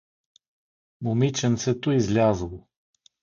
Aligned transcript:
Момиченцето 1.01 1.91
излязло. 1.93 2.67